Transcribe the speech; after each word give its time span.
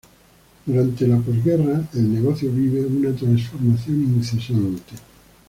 Durante 0.65 1.05
la 1.07 1.17
posguerra 1.19 1.79
el 1.93 2.11
negocio 2.11 2.51
vive 2.51 2.87
una 2.87 3.15
transformación 3.15 4.01
incesante. 4.15 4.95